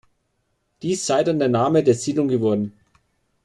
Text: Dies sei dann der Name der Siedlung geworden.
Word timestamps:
Dies 0.81 1.05
sei 1.05 1.23
dann 1.23 1.37
der 1.37 1.47
Name 1.47 1.83
der 1.83 1.93
Siedlung 1.93 2.27
geworden. 2.27 2.73